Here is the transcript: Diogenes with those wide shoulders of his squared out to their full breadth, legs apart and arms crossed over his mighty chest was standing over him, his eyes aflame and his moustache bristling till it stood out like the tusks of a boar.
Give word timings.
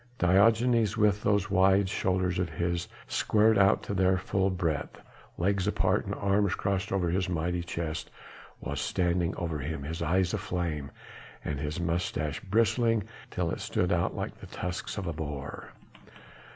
Diogenes 0.17 0.97
with 0.97 1.21
those 1.21 1.51
wide 1.51 1.87
shoulders 1.87 2.39
of 2.39 2.49
his 2.49 2.87
squared 3.05 3.55
out 3.55 3.83
to 3.83 3.93
their 3.93 4.17
full 4.17 4.49
breadth, 4.49 4.99
legs 5.37 5.67
apart 5.67 6.07
and 6.07 6.15
arms 6.15 6.55
crossed 6.55 6.91
over 6.91 7.11
his 7.11 7.29
mighty 7.29 7.61
chest 7.61 8.09
was 8.59 8.81
standing 8.81 9.35
over 9.35 9.59
him, 9.59 9.83
his 9.83 10.01
eyes 10.01 10.33
aflame 10.33 10.89
and 11.45 11.59
his 11.59 11.79
moustache 11.79 12.39
bristling 12.41 13.03
till 13.29 13.51
it 13.51 13.59
stood 13.61 13.91
out 13.91 14.15
like 14.15 14.35
the 14.39 14.47
tusks 14.47 14.97
of 14.97 15.05
a 15.05 15.13
boar. 15.13 15.71